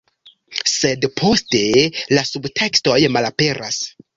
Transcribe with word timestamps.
Sed 0.69 1.05
poste, 1.21 1.61
la 2.19 2.25
subtekstoj 2.31 2.99
malaperas. 3.19 3.83